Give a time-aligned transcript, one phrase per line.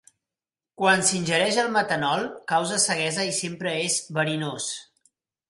[0.81, 4.73] Quan s'ingereix, el metanol causa ceguesa i sempre és verinós.